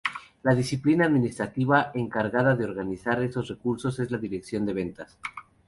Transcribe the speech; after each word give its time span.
La 0.41 0.55
disciplina 0.55 1.05
administrativa 1.05 1.91
encargada 1.93 2.55
de 2.55 2.65
organizar 2.65 3.21
esos 3.21 3.49
recursos 3.49 3.99
es 3.99 4.09
la 4.09 4.17
dirección 4.17 4.65
de 4.65 4.73
ventas. 4.73 5.19